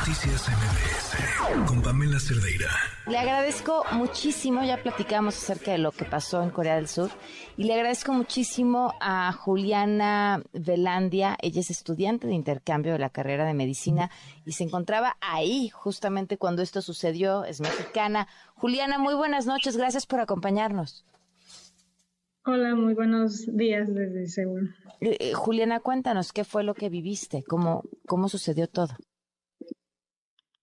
[0.00, 2.70] Noticias MBS con Pamela Cerdeira.
[3.06, 7.10] Le agradezco muchísimo, ya platicamos acerca de lo que pasó en Corea del Sur,
[7.58, 13.44] y le agradezco muchísimo a Juliana Velandia, ella es estudiante de intercambio de la carrera
[13.44, 14.10] de medicina
[14.46, 18.26] y se encontraba ahí justamente cuando esto sucedió, es mexicana.
[18.54, 21.04] Juliana, muy buenas noches, gracias por acompañarnos.
[22.46, 24.74] Hola, muy buenos días desde Seúl.
[25.02, 28.96] Eh, eh, Juliana, cuéntanos qué fue lo que viviste, cómo, cómo sucedió todo.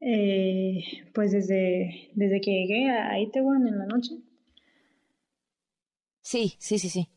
[0.00, 4.16] Eh, pues desde, desde que llegué a Itaewon en la noche.
[6.22, 7.08] Sí, sí, sí, sí.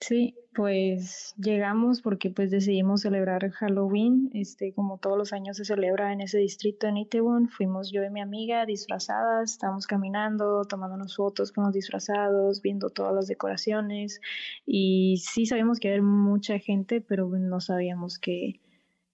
[0.00, 6.12] Sí, pues llegamos porque pues decidimos celebrar Halloween, este como todos los años se celebra
[6.12, 7.48] en ese distrito en Itaewon.
[7.48, 13.14] Fuimos yo y mi amiga disfrazadas, estábamos caminando, tomándonos fotos con los disfrazados, viendo todas
[13.14, 14.20] las decoraciones
[14.66, 18.60] y sí sabíamos que había mucha gente, pero no sabíamos que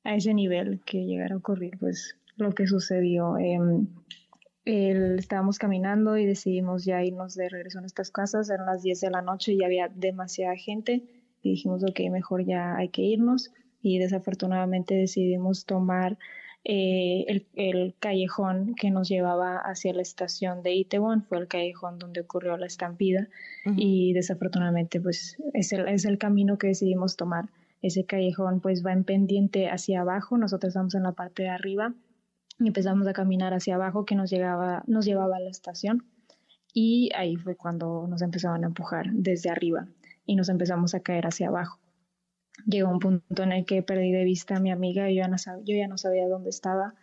[0.05, 3.37] a ese nivel que llegara a ocurrir pues lo que sucedió.
[3.38, 9.01] Eh, estábamos caminando y decidimos ya irnos de regreso a nuestras casas, eran las 10
[9.01, 11.05] de la noche y había demasiada gente
[11.43, 16.16] y dijimos, ok, mejor ya hay que irnos y desafortunadamente decidimos tomar
[16.65, 21.99] eh, el, el, callejón que nos llevaba hacia la estación de Itaewon, fue el callejón
[21.99, 23.29] donde ocurrió la estampida
[23.77, 27.51] y desafortunadamente pues es el, es el camino que decidimos tomar.
[27.82, 31.93] Ese callejón pues va en pendiente hacia abajo, nosotros estamos en la parte de arriba
[32.59, 36.07] empezamos a caminar hacia abajo que nos, llegaba, nos llevaba a la estación
[36.73, 39.87] y ahí fue cuando nos empezaban a empujar desde arriba
[40.27, 41.79] y nos empezamos a caer hacia abajo.
[42.66, 45.29] Llegó un punto en el que perdí de vista a mi amiga y yo ya
[45.29, 46.95] no sabía, yo ya no sabía dónde estaba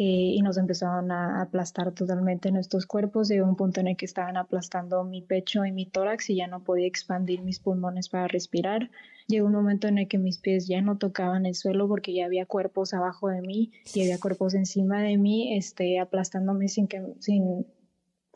[0.00, 0.04] eh,
[0.36, 3.28] y nos empezaron a aplastar totalmente nuestros cuerpos.
[3.28, 6.46] Llegó un punto en el que estaban aplastando mi pecho y mi tórax y ya
[6.46, 8.90] no podía expandir mis pulmones para respirar.
[9.28, 12.24] Llegó un momento en el que mis pies ya no tocaban el suelo porque ya
[12.24, 17.02] había cuerpos abajo de mí y había cuerpos encima de mí, este, aplastándome sin que,
[17.18, 17.66] sin,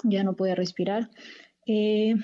[0.04, 1.08] ya no podía respirar.
[1.64, 2.14] Eh,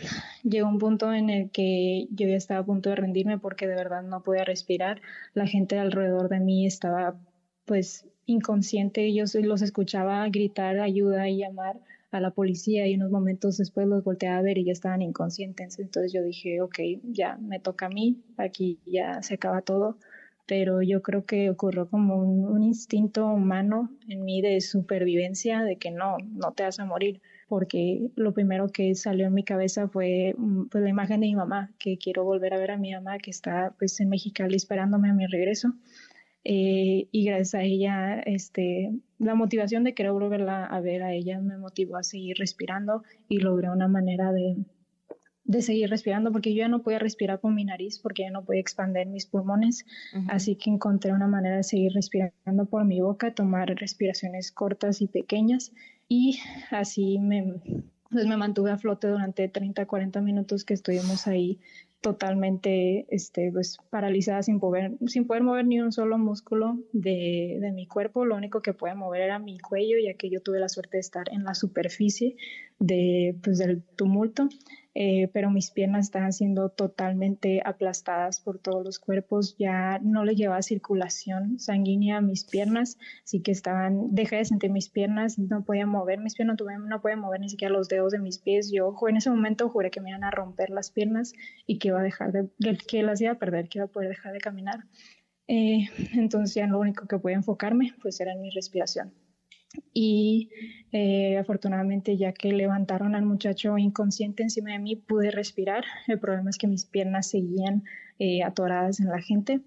[0.43, 3.75] llegó un punto en el que yo ya estaba a punto de rendirme porque de
[3.75, 5.01] verdad no podía respirar.
[5.33, 7.19] La gente alrededor de mí estaba
[7.65, 9.15] pues inconsciente.
[9.15, 11.81] Yo los escuchaba gritar ayuda y llamar
[12.11, 15.79] a la policía y unos momentos después los volteé a ver y ya estaban inconscientes.
[15.79, 19.99] Entonces yo dije, ok, ya me toca a mí, aquí ya se acaba todo.
[20.47, 25.91] Pero yo creo que ocurrió como un, instinto humano en mí de supervivencia, de que
[25.91, 30.35] no, no te vas a morir, porque lo primero que salió en mi cabeza fue
[30.71, 33.31] pues, la imagen de mi mamá, que quiero volver a ver a mi mamá que
[33.31, 35.75] está pues en Mexicali esperándome a mi regreso.
[36.51, 41.39] Eh, y gracias a ella, este, la motivación de querer volverla a ver a ella
[41.41, 44.57] me motivó a seguir respirando y logré una manera de,
[45.45, 48.47] de seguir respirando porque yo ya no podía respirar con mi nariz porque ya no
[48.47, 49.85] podía expandir mis pulmones,
[50.29, 55.07] así que encontré una manera de seguir respirando por mi boca, tomar respiraciones cortas y
[55.07, 55.73] pequeñas.
[56.09, 56.39] Y
[56.71, 57.61] así me,
[58.09, 61.61] pues me mantuve a flote durante 30, 40 minutos que estuvimos ahí
[62.01, 67.73] totalmente este, pues, paralizada sin poder, sin poder mover ni un solo músculo de, de,
[67.73, 68.25] mi cuerpo.
[68.25, 71.01] Lo único que podía mover era mi cuello, ya que yo tuve la suerte de
[71.01, 72.37] estar en la superficie
[72.79, 74.49] de, pues, del tumulto.
[75.01, 80.35] Eh, pero mis piernas estaban siendo totalmente aplastadas por todos los cuerpos, ya no le
[80.35, 85.63] llevaba circulación sanguínea a mis piernas, así que estaban, dejé de sentir mis piernas, no
[85.63, 88.73] podía mover mis piernas, no, no podía mover ni siquiera los dedos de mis pies,
[88.73, 91.33] yo en ese momento juré que me iban a romper las piernas
[91.65, 92.49] y que iba a dejar de,
[92.89, 94.81] que las iba a perder, que iba a poder dejar de caminar.
[95.47, 99.13] Eh, entonces ya lo único que podía enfocarme pues era en mi respiración
[99.93, 100.51] y
[100.93, 105.85] eh, afortunadamente ya que levantaron al muchacho inconsciente encima de mí pude respirar.
[106.07, 107.85] El problema es que mis piernas seguían
[108.19, 109.61] eh, atoradas en la gente.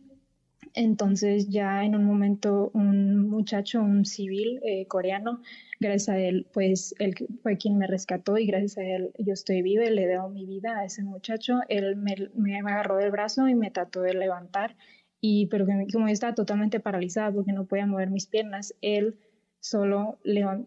[0.73, 5.41] Entonces ya en un momento un muchacho, un civil eh, coreano,
[5.79, 7.13] gracias a él, pues él
[7.43, 10.45] fue quien me rescató y gracias a él yo estoy viva y le debo mi
[10.45, 11.59] vida a ese muchacho.
[11.67, 14.77] Él me, me agarró del brazo y me trató de levantar
[15.19, 19.17] y pero como yo estaba totalmente paralizada porque no podía mover mis piernas, él
[19.61, 20.17] solo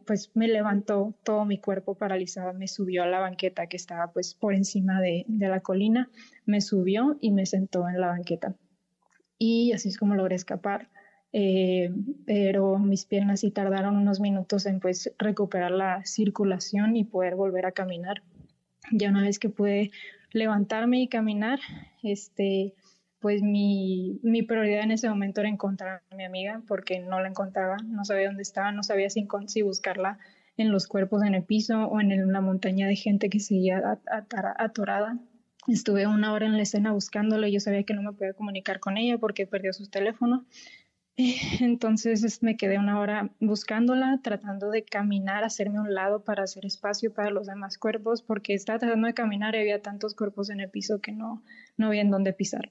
[0.07, 4.35] pues me levantó todo mi cuerpo paralizado, me subió a la banqueta que estaba pues
[4.35, 6.09] por encima de, la colina,
[6.47, 8.55] me subió y me sentó en la banqueta.
[9.37, 10.89] Y así es como logré escapar.
[11.37, 11.93] Eh,
[12.25, 17.67] pero mis piernas sí tardaron unos minutos en pues recuperar la circulación y poder volver
[17.67, 18.23] a caminar.
[18.93, 19.91] Ya una vez que pude
[20.31, 21.59] levantarme y caminar,
[22.05, 22.75] este,
[23.25, 27.79] pues mi, prioridad en ese momento era encontrar a mi amiga porque no la encontraba,
[27.83, 30.19] no sabía dónde estaba, no sabía si, si buscarla
[30.59, 33.99] en los cuerpos en el piso o en la montaña de gente que seguía
[34.59, 35.19] atorada.
[35.67, 38.79] Estuve una hora en la escena buscándola y yo sabía que no me podía comunicar
[38.79, 40.45] con ella porque perdió su teléfono.
[41.61, 47.15] Entonces me quedé una hora buscándola, tratando de caminar, hacerme un lado para hacer espacio
[47.15, 50.69] para los demás cuerpos, porque estaba tratando de caminar y había tantos cuerpos en el
[50.69, 51.43] piso que no,
[51.79, 52.71] no había en dónde pisar.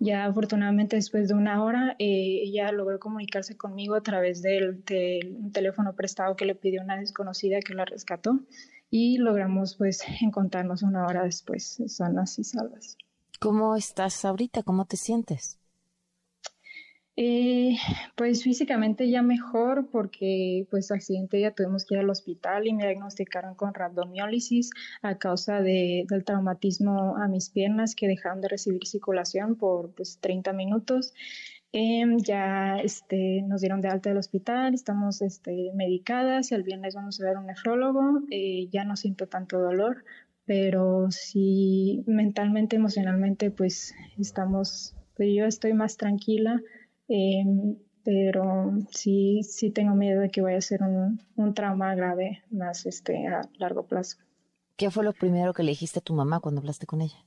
[0.00, 5.52] Ya afortunadamente después de una hora eh, ella logró comunicarse conmigo a través del, del,
[5.52, 8.40] teléfono prestado que le pidió una desconocida que la rescató
[8.90, 12.96] y logramos pues encontrarnos una hora después sanas y salvas.
[13.40, 14.62] ¿Cómo estás ahorita?
[14.62, 15.58] ¿Cómo te sientes?
[17.16, 17.76] Eh,
[18.16, 22.84] pues físicamente ya mejor porque pues accidente ya tuvimos que ir al hospital y me
[22.86, 24.70] diagnosticaron con rabdomiólisis
[25.00, 30.18] a causa de, del traumatismo a mis piernas que dejaron de recibir circulación por pues
[30.20, 31.14] 30 minutos.
[31.72, 37.20] Em, ya este, nos dieron de alta del hospital, estamos este, medicadas, el viernes vamos
[37.20, 40.04] a ver un nefrólogo, eh, ya no siento tanto dolor,
[40.46, 46.60] pero sí mentalmente, emocionalmente pues estamos, pues yo estoy más tranquila
[47.08, 52.42] Em, pero sí, sí tengo miedo de que vaya a ser un, un, trauma grave
[52.50, 54.18] más este, a largo plazo.
[54.76, 57.24] ¿Qué fue lo primero que le dijiste a tu mamá cuando hablaste con ella?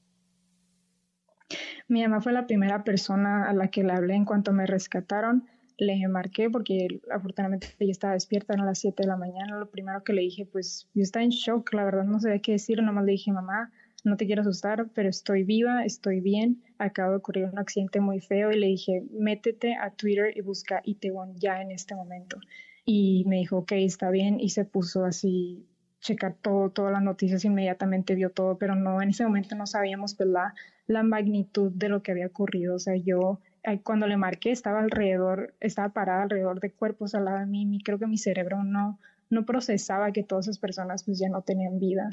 [1.87, 5.47] Mi mamá fue la primera persona a la que le hablé en cuanto me rescataron.
[5.77, 9.57] Le marqué porque afortunadamente ella estaba despierta, a las 7 de la mañana.
[9.57, 12.53] Lo primero que le dije, pues yo estaba en shock, la verdad no sabía qué
[12.53, 12.81] decir.
[12.81, 13.71] Nomás le dije, mamá,
[14.07, 18.19] no te quiero asustar, pero estoy viva, estoy bien, acaba de ocurrir un accidente muy
[18.19, 22.39] feo y le dije, métete a Twitter y busca Itaewon ya en este momento.
[22.85, 25.67] Y me dijo, ok, está bien, y se puso así,
[25.99, 30.15] checar todo, todas las noticias, inmediatamente vio todo, pero no, en ese momento no sabíamos
[30.15, 30.53] pues, la,
[30.87, 32.75] la magnitud de lo que había ocurrido.
[32.75, 33.39] O sea, yo
[33.83, 37.99] cuando le marqué estaba alrededor, estaba parada alrededor de cuerpos al lado de mí, creo
[37.99, 38.99] que mi cerebro no,
[39.29, 42.09] no procesaba que todas esas personas pues ya no tenían vida.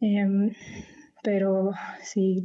[0.00, 0.52] Em,
[1.24, 1.72] pero
[2.02, 2.44] sí,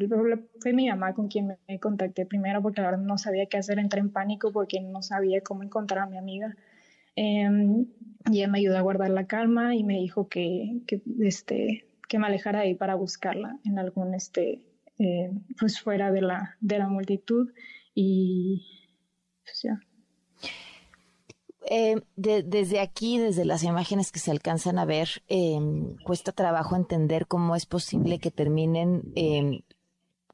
[0.61, 3.99] fue mi mamá con quien me contacté primero porque verdad no sabía qué hacer, entré
[3.99, 6.55] en pánico porque no sabía cómo encontrar a mi amiga.
[7.17, 7.87] Em,
[8.31, 12.19] y ella me ayudó a guardar la calma y me dijo que, que, este, que
[12.19, 14.61] me alejara de ahí para buscarla en algún, este,
[14.97, 15.29] eh,
[15.59, 17.51] pues fuera de la, de la multitud
[17.93, 18.65] y
[19.43, 19.77] pues ya.
[21.71, 27.27] Eh, desde aquí, desde las imágenes que se alcanzan a ver, em, cuesta trabajo entender
[27.27, 29.61] cómo es posible que terminen em,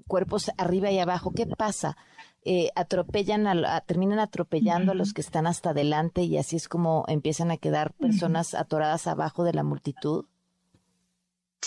[0.08, 1.34] cuerpos arriba y abajo.
[1.34, 1.98] ¿Qué pasa?
[2.44, 7.04] Eh, atropellan, a, terminan atropellando a los que están hasta adelante y así es como
[7.10, 10.26] empiezan a quedar personas atoradas abajo de la multitud.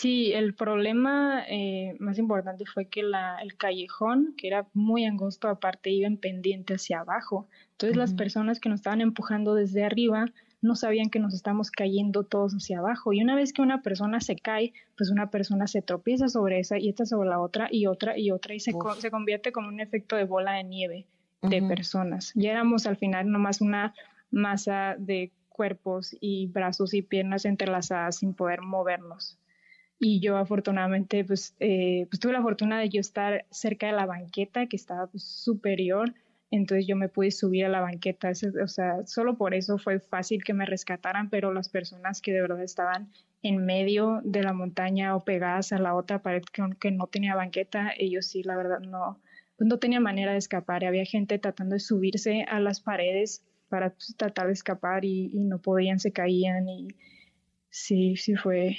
[0.00, 5.48] Sí, el problema eh, más importante fue que la, el callejón, que era muy angosto,
[5.48, 7.48] aparte iba en pendiente hacia abajo.
[7.72, 10.26] Entonces las personas que nos estaban empujando desde arriba
[10.62, 13.12] no sabían que nos estamos cayendo todos hacia abajo.
[13.12, 16.78] Y una vez que una persona se cae, pues una persona se tropieza sobre esa
[16.78, 18.70] y esta sobre la otra y otra y otra y se,
[19.00, 21.06] se convierte como un efecto de bola de nieve
[21.42, 22.30] de personas.
[22.36, 23.94] Ya éramos al final nomás una
[24.30, 29.40] masa de cuerpos y brazos y piernas entrelazadas sin poder movernos
[29.98, 34.06] y yo afortunadamente pues, eh, pues tuve la fortuna de yo estar cerca de la
[34.06, 36.14] banqueta que estaba pues, superior,
[36.50, 40.44] entonces yo me pude subir a la banqueta, o sea, solo por eso fue fácil
[40.44, 43.12] que me rescataran, pero las personas que de verdad estaban
[43.42, 46.42] en medio de la montaña o pegadas a la otra pared
[46.80, 49.20] que, no tenía banqueta, ellos sí, la verdad, no,
[49.56, 53.90] pues no tenía manera de escapar, había gente tratando de subirse a las paredes para
[53.90, 56.88] pues, tratar de escapar y, y no podían, se caían y
[57.70, 58.76] sí, sí fue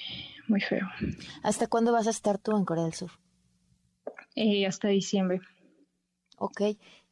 [0.48, 0.88] muy feo.
[1.44, 3.12] ¿Hasta cuándo vas a estar tú en Corea del Sur?
[4.36, 5.42] Eh, hasta diciembre.
[6.38, 6.62] Ok.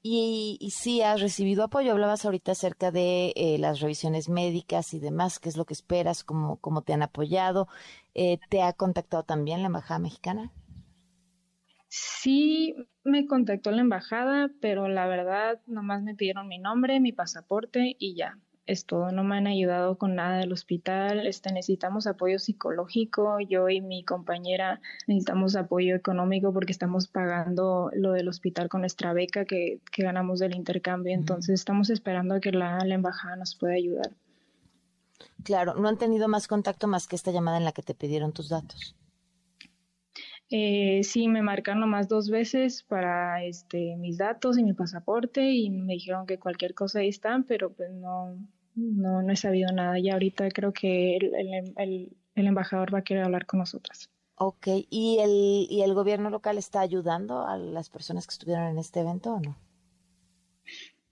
[0.02, 1.92] Y, y sí, has recibido apoyo.
[1.92, 5.40] Hablabas ahorita acerca de eh, las revisiones médicas y demás.
[5.40, 6.24] ¿Qué es lo que esperas?
[6.24, 7.68] ¿Cómo, cómo te han apoyado?
[8.14, 10.54] Eh, ¿Te ha contactado también la Embajada Mexicana?
[11.90, 17.96] Sí, me contactó la embajada, pero la verdad nomás me pidieron mi nombre, mi pasaporte
[17.98, 22.38] y ya es todo, no me han ayudado con nada del hospital, este, necesitamos apoyo
[22.38, 28.82] psicológico, yo y mi compañera necesitamos apoyo económico porque estamos pagando lo del hospital con
[28.82, 33.74] nuestra beca que, ganamos del intercambio, entonces estamos esperando a que la, embajada nos pueda
[33.74, 34.12] ayudar.
[35.44, 38.34] Claro, no han tenido más contacto más que esta llamada en la que te pidieron
[38.34, 38.96] tus datos.
[40.50, 45.70] Eh, sí, me marcaron nomás dos veces para este, mis datos y mi pasaporte y
[45.70, 48.38] me dijeron que cualquier cosa ahí están, pero pues no,
[48.78, 50.00] no, no he sabido nada.
[50.00, 54.10] Y ahorita creo que el, el, el, embajador va a querer hablar con nosotras.
[54.36, 58.78] Ok, ¿Y el, ¿y el gobierno local está ayudando a las personas que estuvieron en
[58.78, 59.58] este evento o no?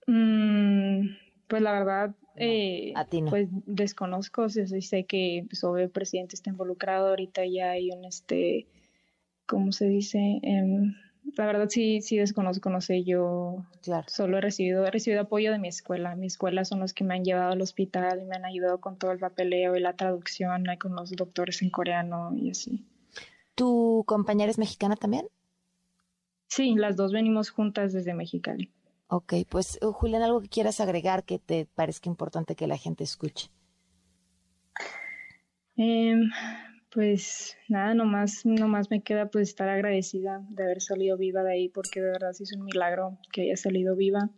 [0.06, 1.16] Mm,
[1.48, 2.94] pues la verdad, eh,
[3.28, 8.68] pues desconozco, sé que pues, el presidente está involucrado, ahorita ya hay un, este,
[9.44, 10.38] ¿cómo se dice?
[10.42, 10.94] Em,
[11.34, 14.04] la verdad sí, sí desconozco, no sé, yo claro.
[14.08, 16.14] solo he recibido, he recibido apoyo de mi escuela.
[16.14, 18.96] Mi escuela son los que me han llevado al hospital y me han ayudado con
[18.96, 22.84] todo el papeleo y la traducción con los doctores en coreano y así.
[23.54, 25.26] ¿Tu compañera es mexicana también?
[26.48, 28.70] Sí, las dos venimos juntas desde Mexicali.
[29.08, 33.04] Ok, pues uh, Julián, algo que quieras agregar que te parezca importante que la gente
[33.04, 33.50] escuche.
[35.76, 36.14] Eh,
[36.90, 41.68] pues nada, nomás, nomás me queda pues estar agradecida de haber salido viva de ahí,
[41.68, 44.30] porque de verdad es un milagro que haya salido viva.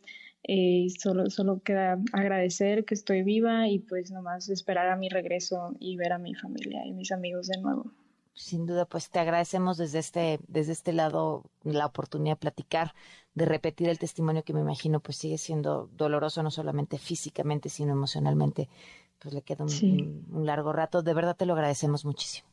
[0.44, 5.74] Eh, solo, solo queda agradecer que estoy viva y pues nomás esperar a mi regreso
[5.78, 7.92] y ver a mi familia y mis amigos de nuevo.
[8.38, 12.94] Sin duda, pues te agradecemos desde este, desde este lado la oportunidad de platicar,
[13.34, 17.92] de repetir el testimonio que me imagino pues sigue siendo doloroso no solamente físicamente, sino
[17.92, 18.68] emocionalmente
[19.18, 21.02] pues le queda un, largo rato.
[21.02, 22.48] De verdad te lo agradecemos muchísimo.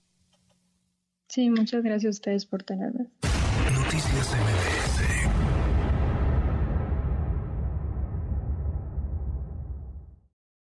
[1.28, 3.08] Sí, muchas gracias a ustedes por tenerme.
[3.74, 5.25] Noticias MBS